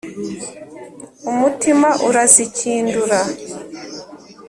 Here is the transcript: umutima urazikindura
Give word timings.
umutima 1.31 1.89
urazikindura 2.07 3.19